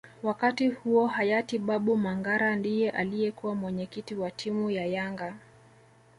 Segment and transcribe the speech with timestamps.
[0.23, 5.35] Wakati huo Hayati Tabu Mangara ndiye aliyekuwa mwenyekiti wa timu ya yanga